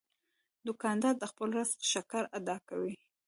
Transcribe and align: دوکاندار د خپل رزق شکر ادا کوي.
دوکاندار 0.67 1.13
د 1.19 1.23
خپل 1.31 1.49
رزق 1.59 1.79
شکر 1.93 2.23
ادا 2.37 2.57
کوي. 2.69 2.95